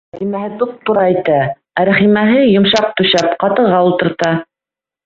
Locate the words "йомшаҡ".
2.55-2.91